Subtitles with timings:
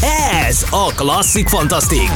[0.00, 2.10] Ez a Klasszik Fantasztik.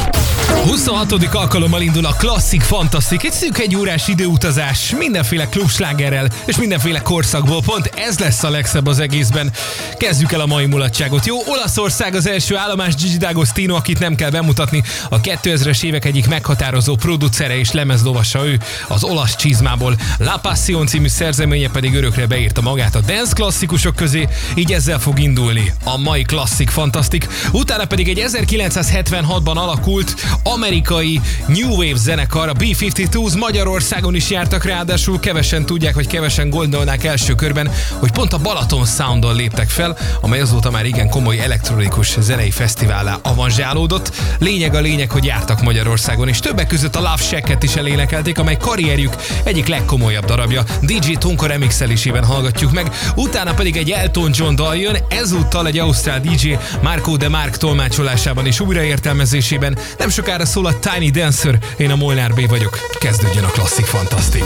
[0.66, 1.12] 26.
[1.32, 7.62] alkalommal indul a Klasszik Fantasztik, egy szűk egy órás időutazás, mindenféle klubslágerrel és mindenféle korszakból.
[7.62, 9.52] Pont ez lesz a legszebb az egészben.
[9.96, 11.26] Kezdjük el a mai mulatságot.
[11.26, 14.82] Jó, Olaszország az első állomás Gigi D'Agostino, akit nem kell bemutatni.
[15.08, 19.96] A 2000-es évek egyik meghatározó producere és lemezlovasa ő, az olasz csizmából.
[20.18, 25.18] La Passion című szerzeménye pedig örökre beírta magát a dance klasszikusok közé, így ezzel fog
[25.18, 27.28] indulni a mai Klasszik Fantasztik.
[27.52, 35.20] Utána pedig egy 1976-ban alakult amerikai New Wave zenekar, a B-52s Magyarországon is jártak, ráadásul
[35.20, 40.40] kevesen tudják, hogy kevesen gondolnák első körben, hogy pont a Balaton Soundon léptek fel, amely
[40.40, 44.12] azóta már igen komoly elektronikus zenei fesztiválá avanzsálódott.
[44.38, 48.56] Lényeg a lényeg, hogy jártak Magyarországon, és többek között a Love Shack-et is elénekelték, amely
[48.56, 49.14] karrierjük
[49.44, 50.64] egyik legkomolyabb darabja.
[50.80, 56.20] DJ Tonka remixelésében hallgatjuk meg, utána pedig egy Elton John dal jön, ezúttal egy ausztrál
[56.20, 59.78] DJ Marco de Mark tolmácsolásában és újraértelmezésében.
[59.98, 62.78] Nem sokára szól a Tiny Dancer, én a Molnár B vagyok.
[62.98, 64.44] Kezdődjön a Klasszik Fantasztik.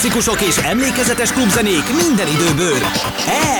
[0.00, 2.78] Klasszikusok és emlékezetes klubzenék minden időből.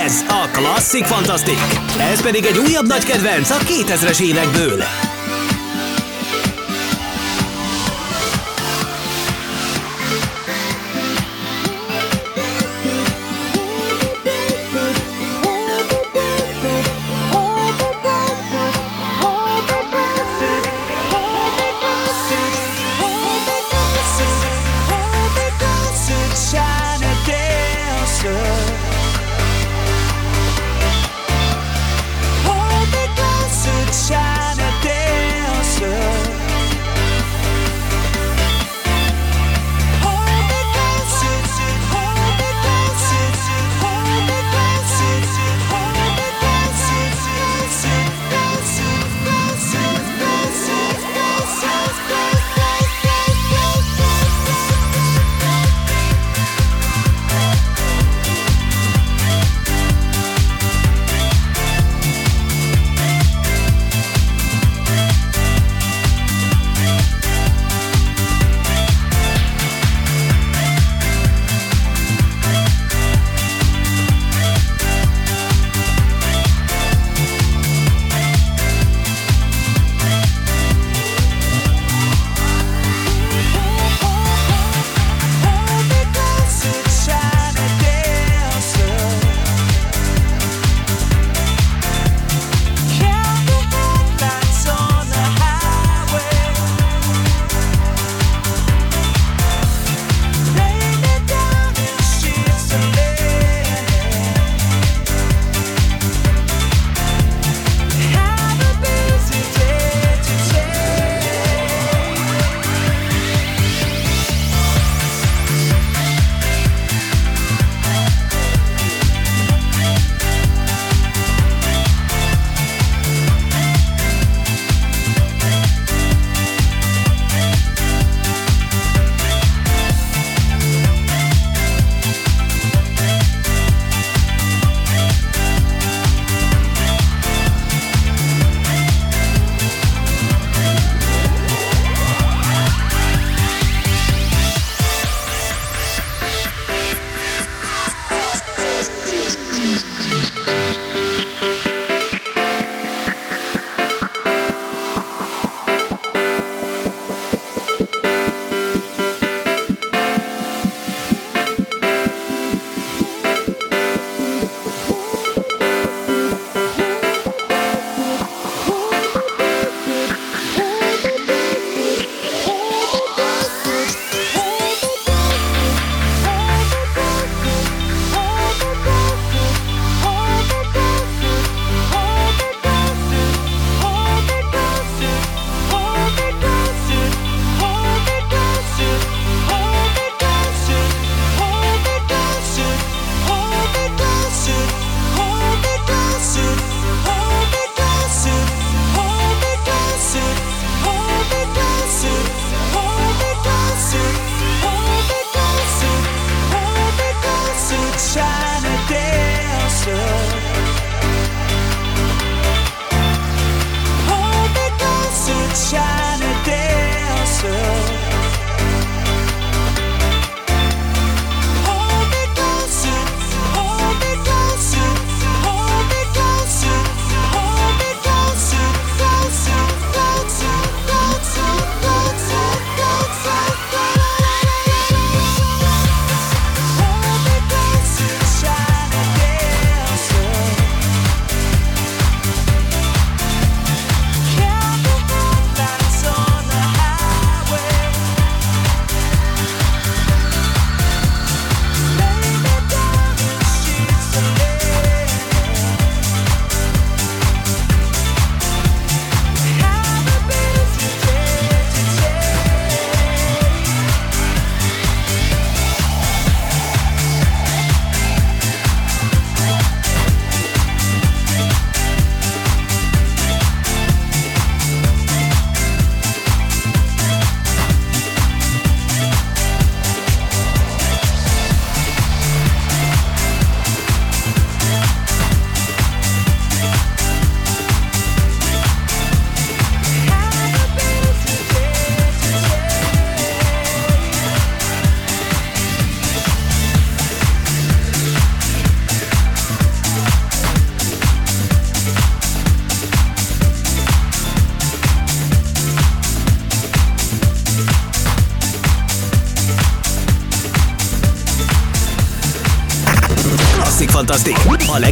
[0.05, 1.59] Ez a Klasszik Fantasztik!
[1.99, 4.83] Ez pedig egy újabb nagy kedvenc a 2000-es évekből.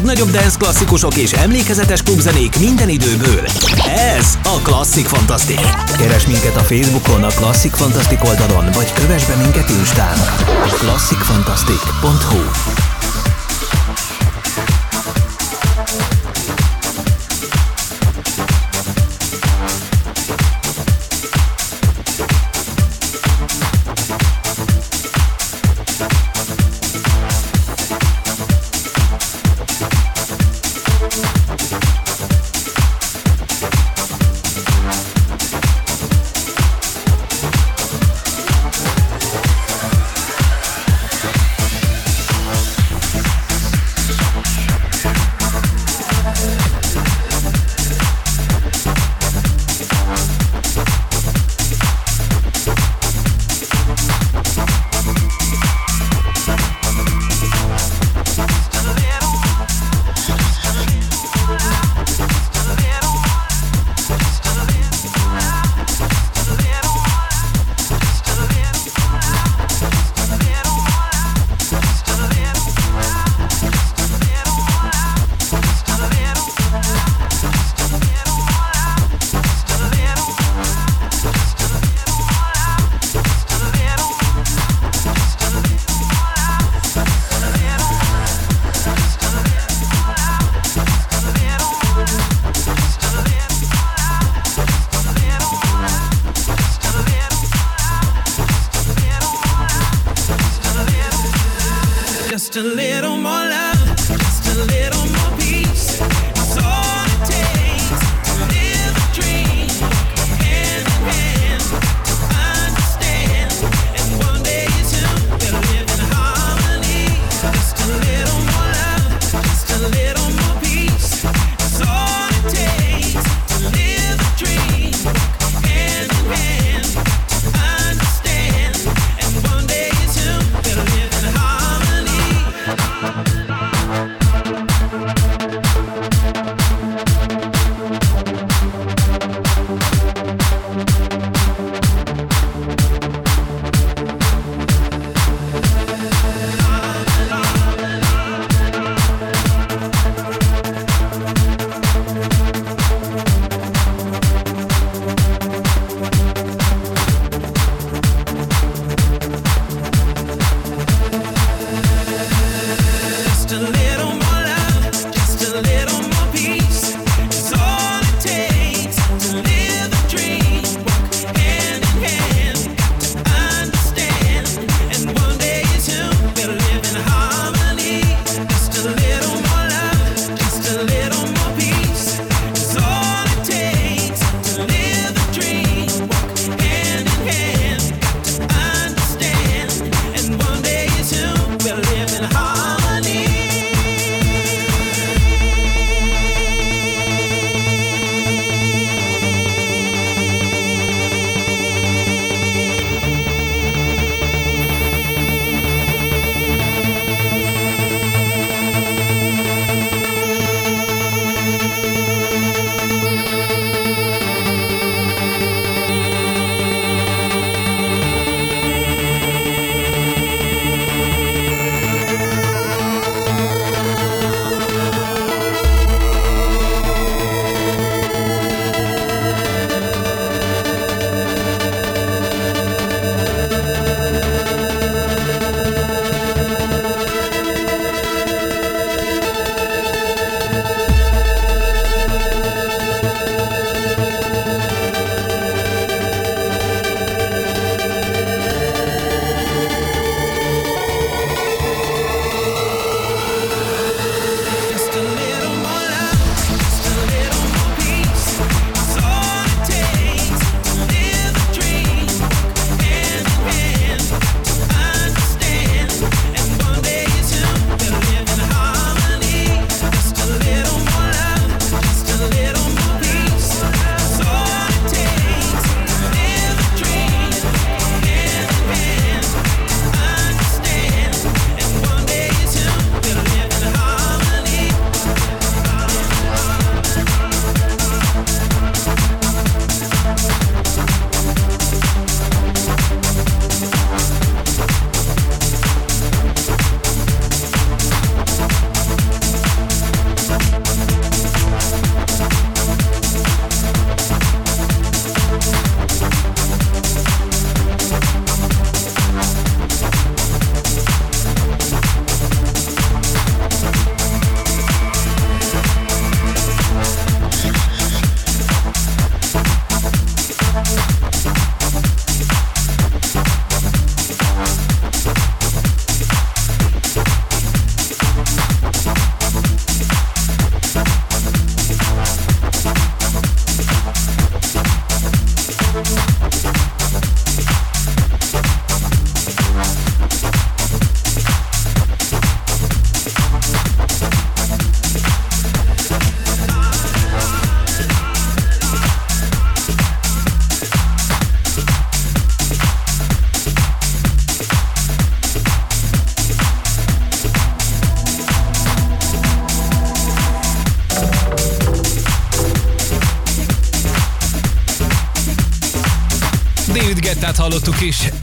[0.08, 3.44] legnagyobb dance klasszikusok és emlékezetes klubzenék minden időből.
[4.16, 5.60] Ez a Klasszik Fantasztik.
[5.96, 10.18] Keres minket a Facebookon, a Klasszik Fantasztik oldalon, vagy kövess be minket Instán.
[10.78, 12.87] klasszikfantasztik.hu
[102.58, 103.47] a little more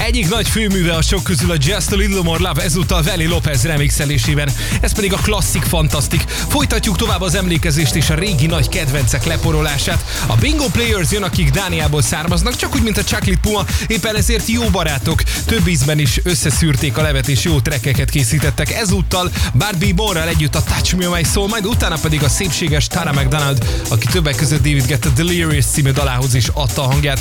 [0.05, 3.63] Egyik nagy főműve a sok közül a Just a Little More Love, ezúttal Veli Lopez
[3.63, 4.49] remixelésében.
[4.81, 6.21] Ez pedig a klasszik fantasztik.
[6.27, 10.05] Folytatjuk tovább az emlékezést és a régi nagy kedvencek leporolását.
[10.27, 14.47] A Bingo Players jön, akik Dániából származnak, csak úgy, mint a Chocolate Puma, éppen ezért
[14.47, 15.23] jó barátok.
[15.45, 18.73] Több ízben is összeszűrték a levet és jó trekkeket készítettek.
[18.73, 23.11] Ezúttal Barbie Borral együtt a Touch Me My Soul, majd utána pedig a szépséges Tara
[23.11, 27.19] McDonald, aki többek között David Guetta Delirious című dalához is adta a hangját,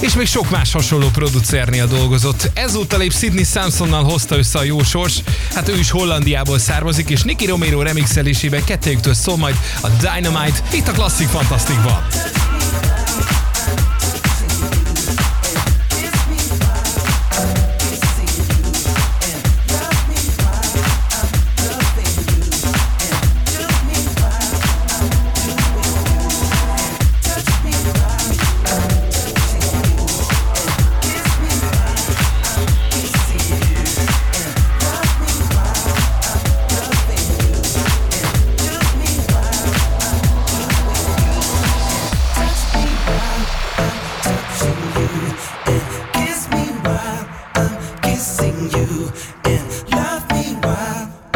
[0.00, 2.50] és még sok más hasonló producernél dolgozott.
[2.54, 5.22] Ezúttal épp Sidney Samsonnal hozta össze a jó sors,
[5.54, 10.88] hát ő is Hollandiából származik, és Nicky Romero remixelésében kettőjüktől szól majd a Dynamite, itt
[10.88, 12.06] a Klasszik Fantasztikban.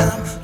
[0.01, 0.40] I'm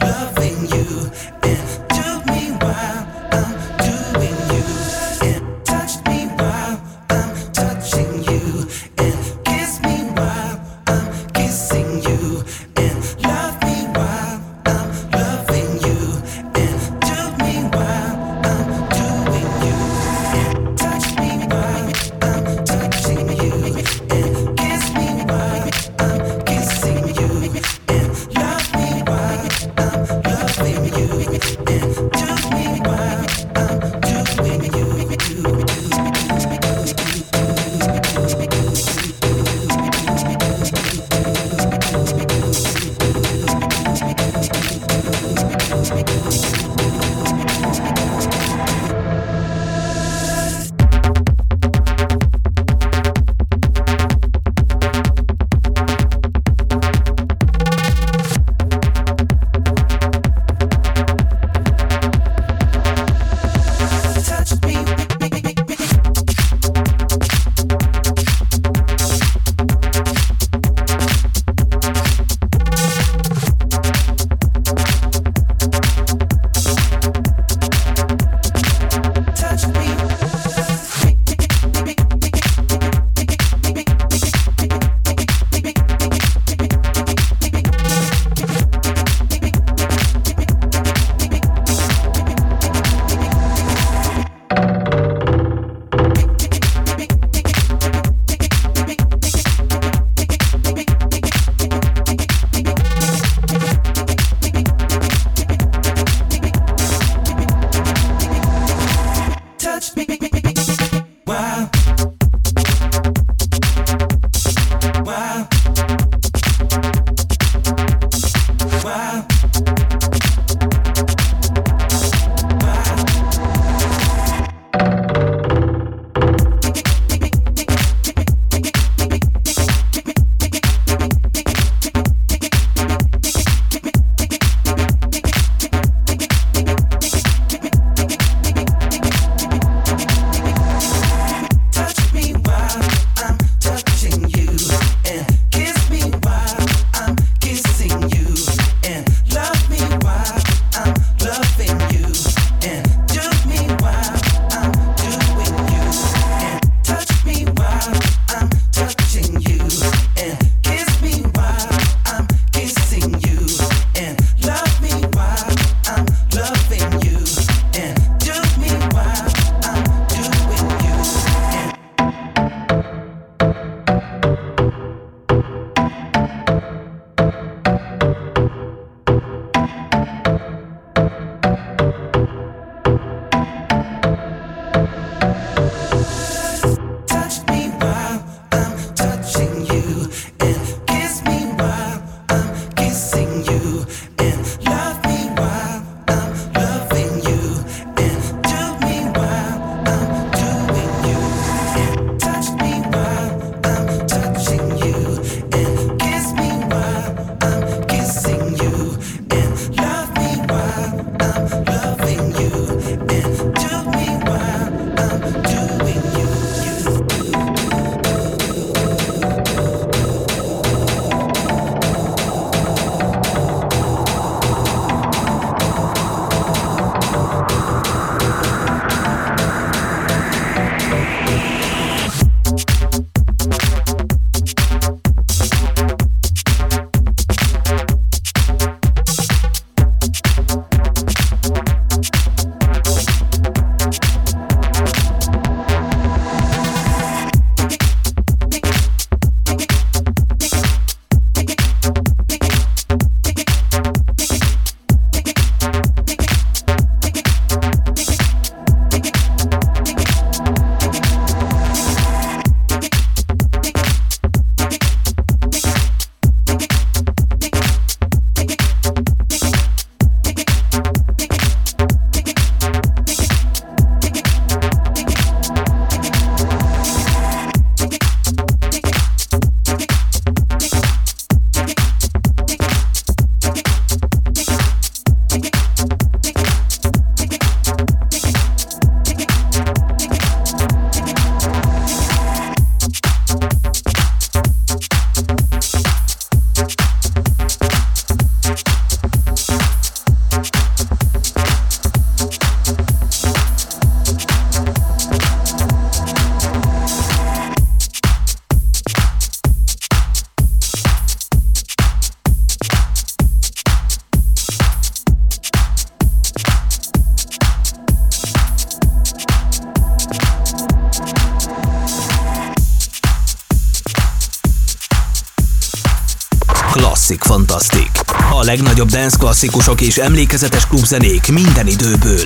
[329.06, 332.24] dance klasszikusok és emlékezetes klubzenék minden időből.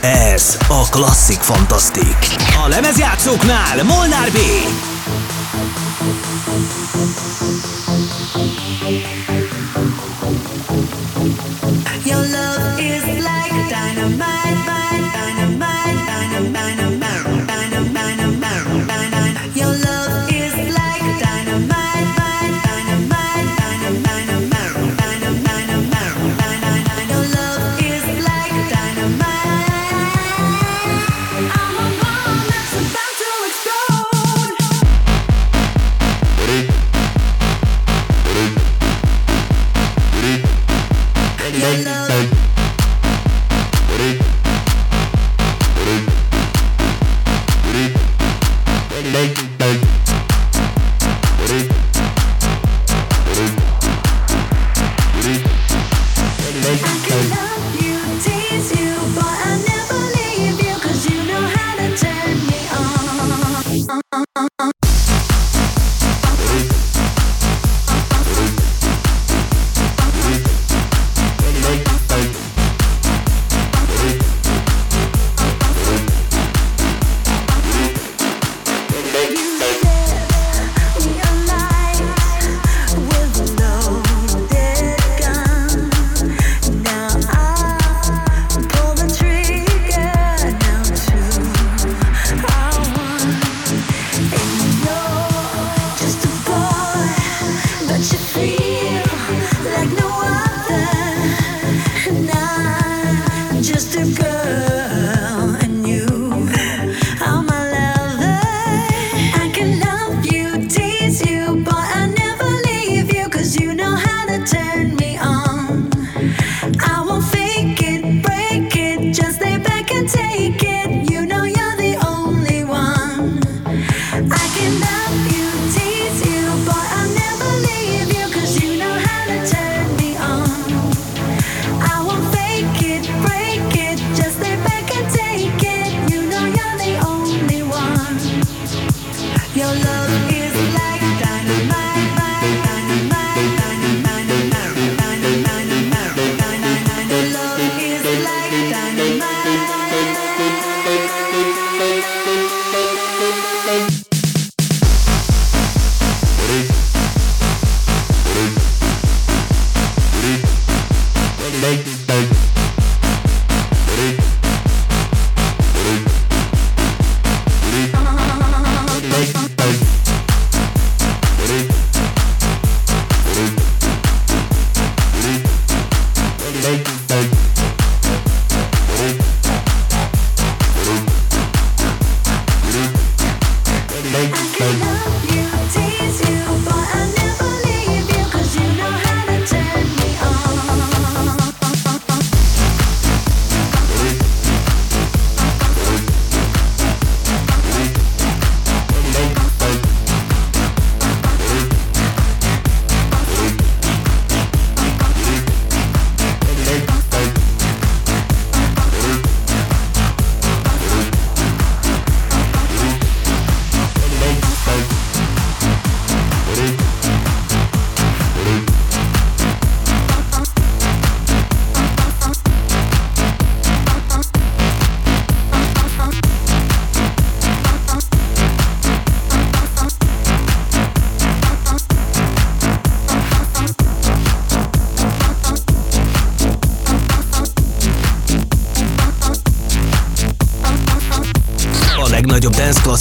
[0.00, 2.16] Ez a Klasszik Fantasztik.
[2.64, 4.38] A lemezjátszóknál Molnár B.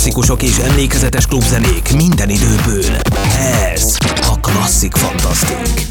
[0.02, 2.96] klasszikusok és emlékezetes klubzenék minden időből.
[3.74, 3.98] Ez
[4.28, 5.86] a Klasszik Fantasztik.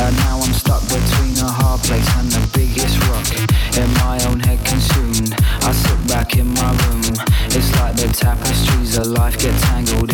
[0.00, 3.26] And now I'm stuck between a hard place and the biggest rock
[3.76, 7.14] In my own head consumed I sit back in my room
[7.56, 10.13] It's like the tapestries of life get tangled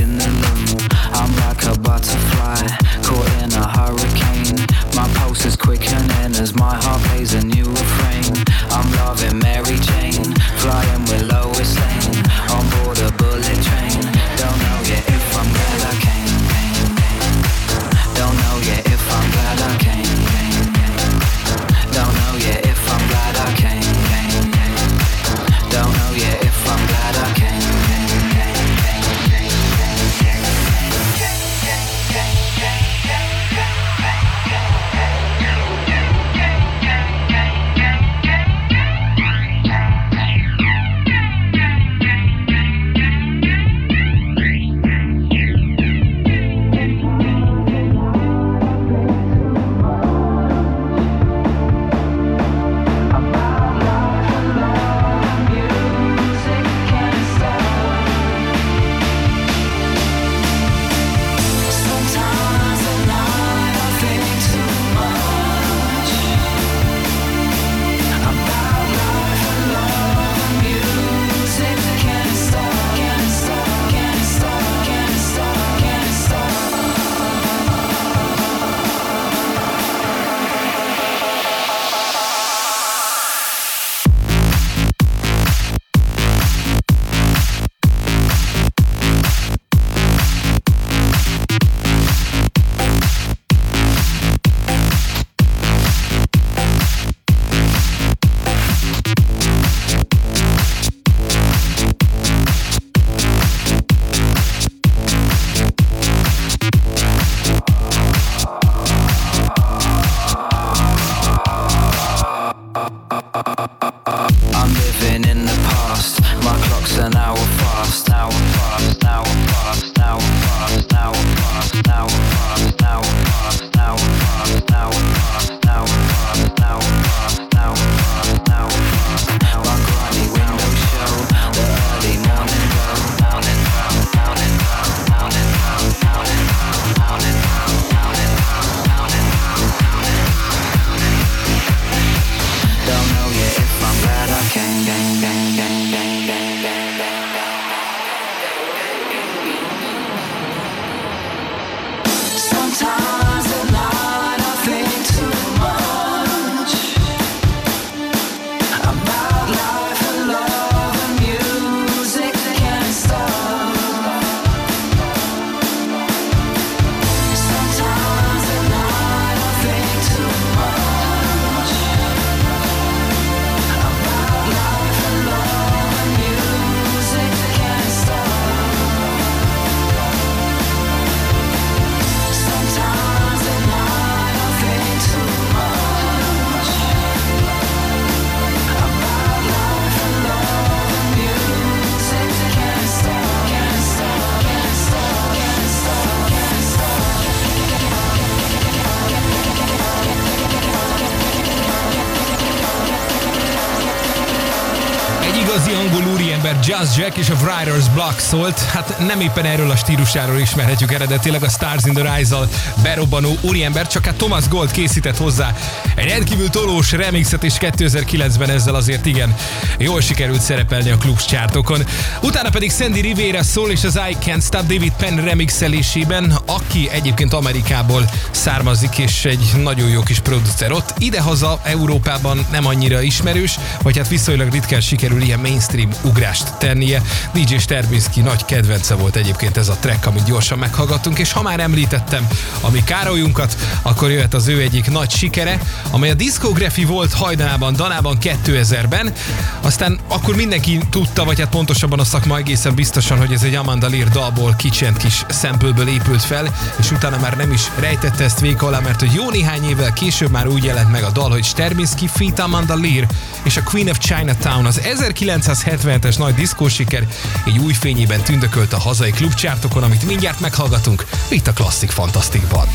[207.30, 208.60] és a Writer's Block szólt,
[208.91, 212.49] hát nem éppen erről a stílusáról ismerhetjük eredetileg a Stars in the Rise-al
[212.82, 215.55] berobbanó úriember, csak hát Thomas Gold készített hozzá
[215.95, 219.34] egy rendkívül tolós remixet, és 2009-ben ezzel azért igen
[219.78, 221.86] jól sikerült szerepelni a klubs csártokon.
[222.22, 227.32] Utána pedig Sandy Rivera szól és az I Can't Stop David Penn remixelésében, aki egyébként
[227.32, 230.95] Amerikából származik, és egy nagyon jó kis producer ott.
[230.99, 237.03] Idehaza Európában nem annyira ismerős, vagy hát viszonylag ritkán sikerül ilyen mainstream ugrást tennie.
[237.32, 238.45] DJ Sterbinski nagy
[238.80, 242.28] kedvence volt egyébként ez a track, amit gyorsan meghallgattunk, és ha már említettem
[242.60, 245.60] a mi Károlyunkat, akkor jöhet az ő egyik nagy sikere,
[245.90, 249.12] amely a Discography volt hajdanában, Danában 2000-ben,
[249.60, 253.88] aztán akkor mindenki tudta, vagy hát pontosabban a szakma egészen biztosan, hogy ez egy Amanda
[253.88, 258.66] Lear dalból kicsent kis szempőből épült fel, és utána már nem is rejtette ezt véka
[258.66, 262.06] alá, mert hogy jó néhány évvel később már úgy jelent meg a dal, hogy Sterbinski
[262.06, 263.06] feat Amanda Lear
[263.42, 267.06] és a Queen of Chinatown az 1977-es nagy diszkós siker
[267.44, 272.66] egy új fényében tündökölt a hazai klubcsártokon, amit mindjárt meghallgatunk itt a Klasszik Fantasztikban.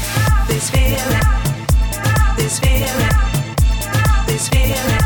[0.47, 0.97] This feeling,
[2.35, 3.07] this feeling,
[4.25, 5.04] this feeling,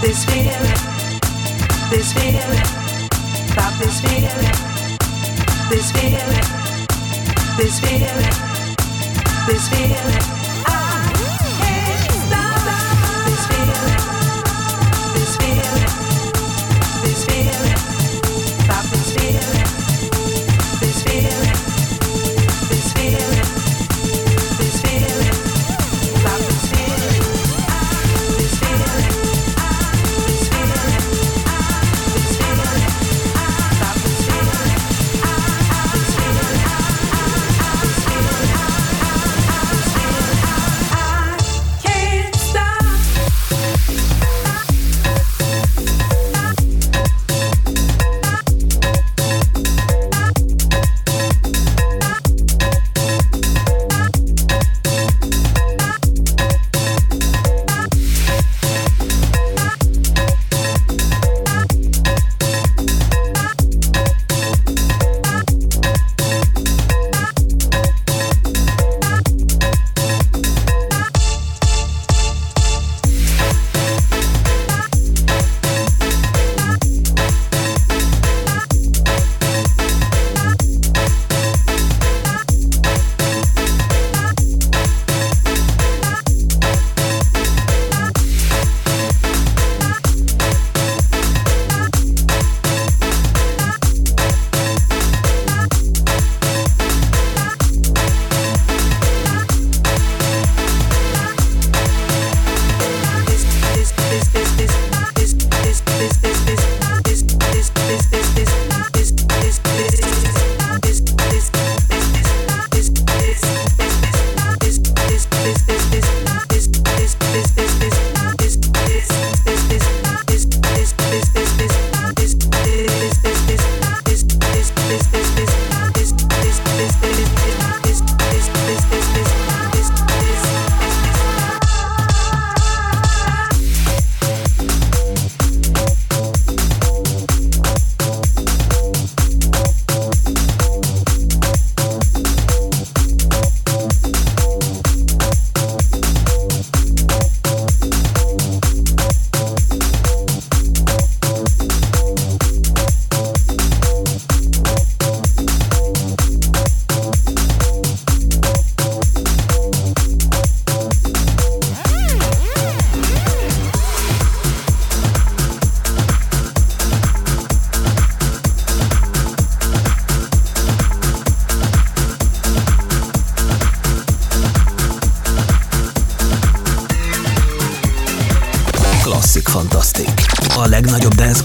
[0.00, 0.52] this feeling,
[1.90, 2.62] this feeling,
[3.52, 4.30] about this feeling,
[5.70, 6.44] this feeling,
[7.56, 8.32] this feeling,
[9.46, 10.37] this feeling.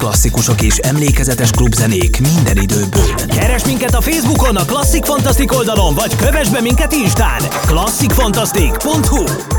[0.03, 3.15] Klasszikusok és emlékezetes klubzenék minden időből.
[3.27, 7.41] Keres minket a Facebookon, a Klasszik Fantasztik oldalon, vagy kövess be minket Instán.
[7.65, 9.52] klasszikfantasztik.hu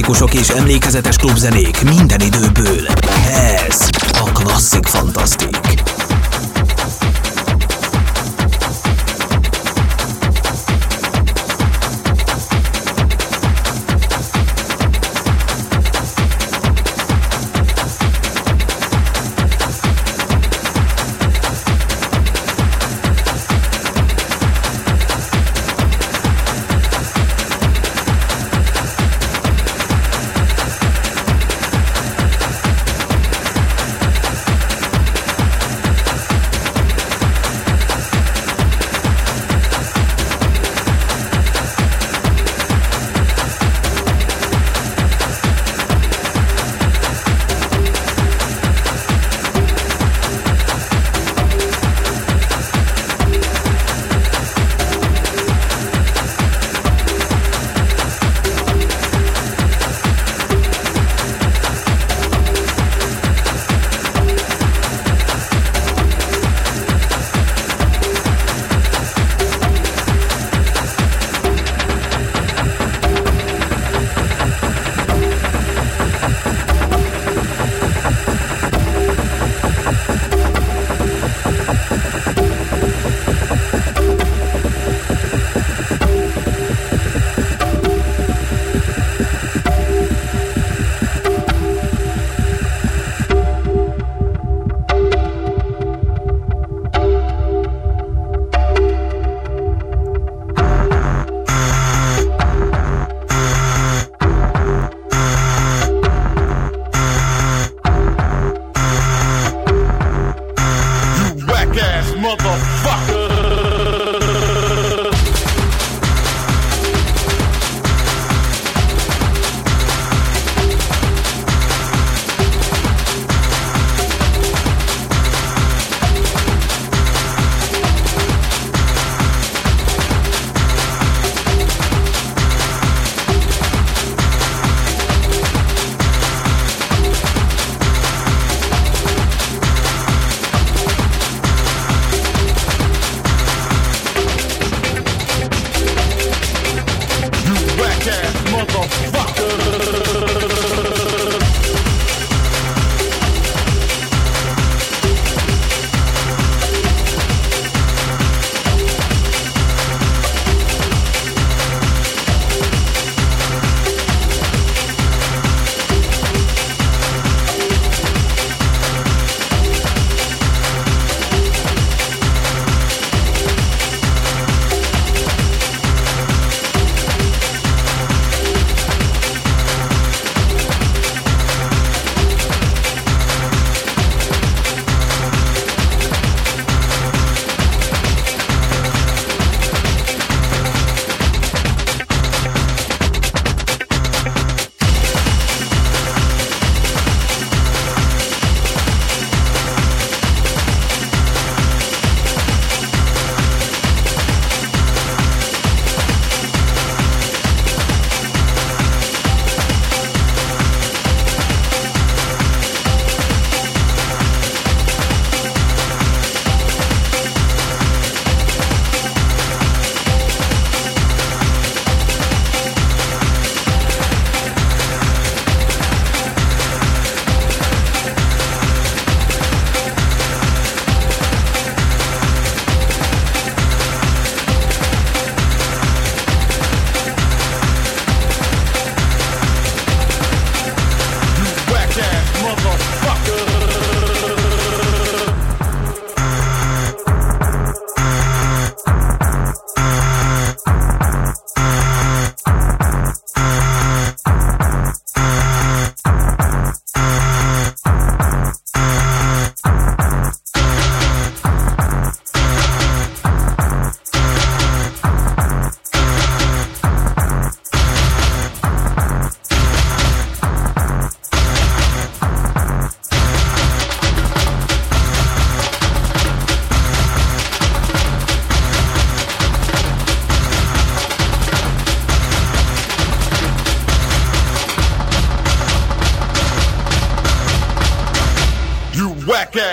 [0.00, 2.86] klasszikusok és emlékezetes klubzenék minden időből.
[3.68, 5.39] Ez a Klasszik Fantasztik.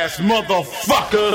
[0.07, 1.27] Ass motherfucker.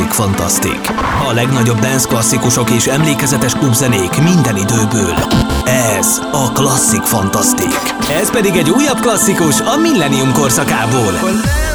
[0.00, 0.90] Klasszik Fantasztik.
[1.28, 5.14] A legnagyobb dance klasszikusok és emlékezetes klubzenék minden időből.
[5.64, 7.94] Ez a Klasszik Fantasztik.
[8.20, 11.12] Ez pedig egy újabb klasszikus a Millennium korszakából.
[11.12, 11.69] Orlando,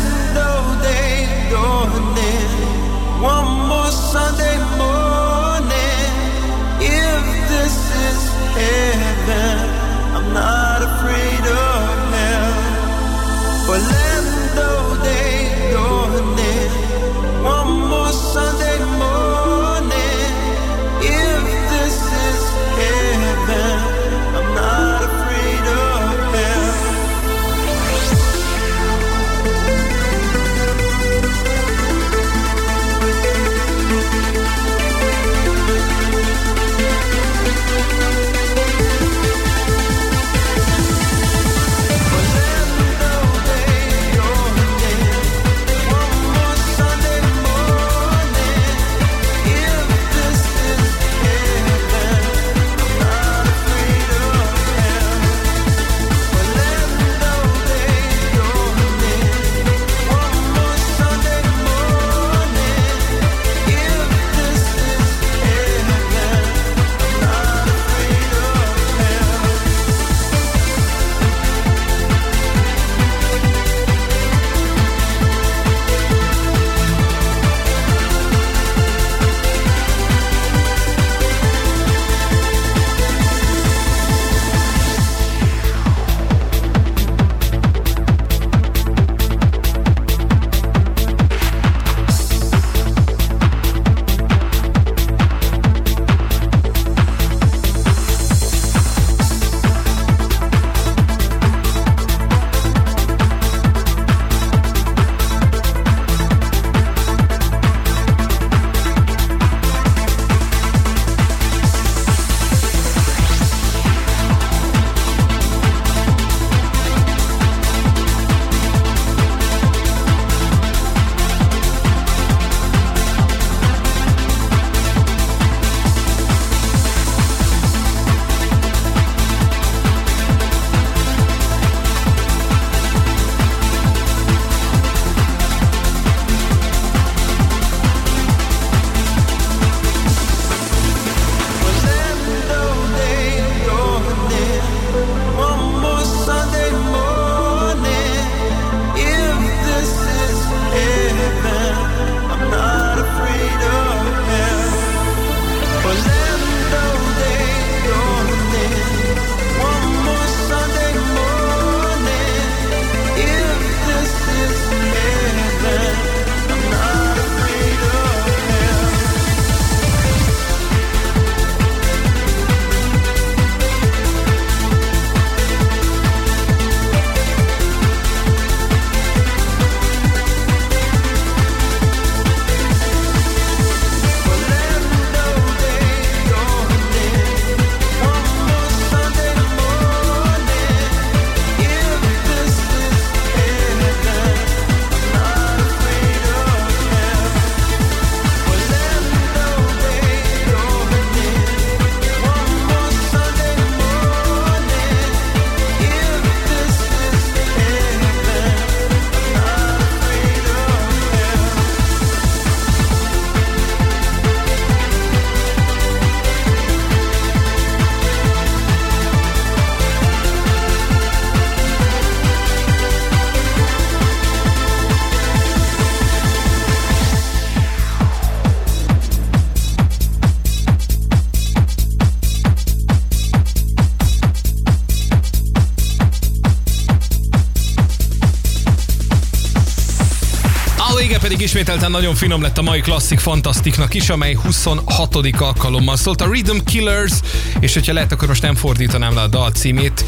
[241.65, 245.15] ismételten nagyon finom lett a mai klasszik fantasztiknak is, amely 26.
[245.37, 247.13] alkalommal szólt a Rhythm Killers,
[247.59, 250.05] és hogyha lehet, akkor most nem fordítanám le a dal címét.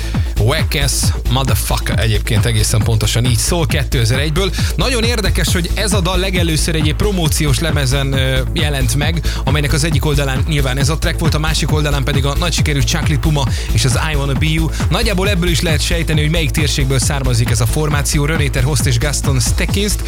[0.48, 0.94] Wackass
[1.30, 4.58] Motherfucker egyébként egészen pontosan így szól 2001-ből.
[4.76, 8.16] Nagyon érdekes, hogy ez a dal legelőször egy promóciós lemezen
[8.54, 12.26] jelent meg, amelynek az egyik oldalán nyilván ez a track volt, a másik oldalán pedig
[12.26, 14.70] a nagy sikerű Chocolate Puma és az I Wanna Be You.
[14.90, 18.26] Nagyjából ebből is lehet sejteni, hogy melyik térségből származik ez a formáció.
[18.26, 20.04] René Host és Gaston Stekkinst,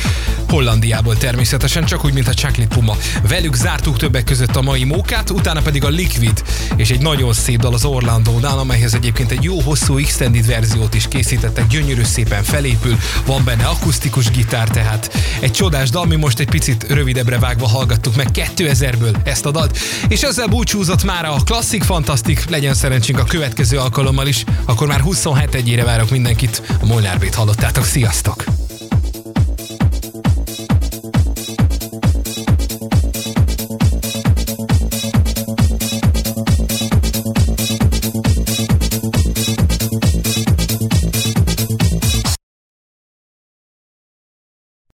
[0.49, 2.97] Hollandiából természetesen, csak úgy, mint a Chocolate Puma.
[3.27, 6.43] Velük zártuk többek között a mai mókát, utána pedig a Liquid,
[6.75, 9.97] és egy nagyon szép dal az Orlando Down, amelyhez egyébként egy jó hosszú
[10.29, 16.05] extended verziót is készítettek, gyönyörű szépen felépül, van benne akusztikus gitár, tehát egy csodás dal,
[16.05, 19.77] mi most egy picit rövidebbre vágva hallgattuk meg 2000-ből ezt a dalt,
[20.07, 24.99] és ezzel búcsúzott már a klasszik fantasztik, legyen szerencsénk a következő alkalommal is, akkor már
[24.99, 28.58] 27 egyére várok mindenkit, a Molnár Bét hallottátok, sziasztok!